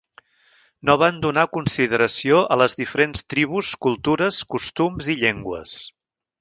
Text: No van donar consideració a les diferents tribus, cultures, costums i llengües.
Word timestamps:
No 0.89 0.95
van 1.01 1.19
donar 1.25 1.43
consideració 1.57 2.41
a 2.57 2.57
les 2.63 2.77
diferents 2.81 3.27
tribus, 3.35 3.75
cultures, 3.89 4.43
costums 4.57 5.15
i 5.17 5.21
llengües. 5.27 5.81